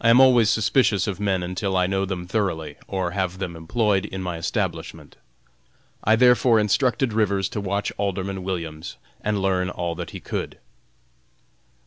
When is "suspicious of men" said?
0.48-1.42